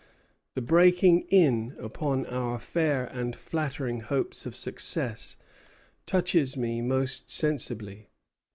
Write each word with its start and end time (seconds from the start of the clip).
The 0.55 0.63
breaking 0.63 1.27
in 1.29 1.75
upon 1.77 2.25
our 2.25 2.57
fair 2.59 3.05
and 3.05 3.35
flattering 3.35 3.99
hopes 3.99 4.47
of 4.47 4.55
success 4.55 5.35
touches 6.07 6.57
me 6.57 6.81
most 6.81 7.29
sensibly. 7.29 8.09